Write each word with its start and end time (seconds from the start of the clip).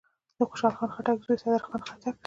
دخوشحال 0.39 0.73
خان 0.77 0.89
خټک 0.95 1.17
زوی 1.25 1.37
صدرخان 1.43 1.81
خټک 1.87 1.97
دﺉ. 2.01 2.13